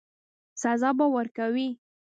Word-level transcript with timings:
سزا 0.61 0.89
به 0.97 1.05
ورکوي. 1.15 1.69